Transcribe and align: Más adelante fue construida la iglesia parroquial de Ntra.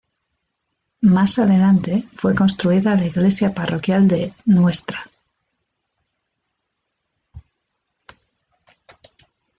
Más 1.01 1.37
adelante 1.37 2.05
fue 2.15 2.33
construida 2.33 2.95
la 2.95 3.05
iglesia 3.05 3.53
parroquial 3.53 4.07
de 4.07 4.33
Ntra. 4.47 5.07